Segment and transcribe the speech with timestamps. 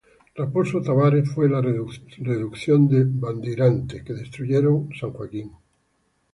[0.33, 5.51] Raposo Tavares fue la reducción de Bandeirante, que destruyeron San Joaquín.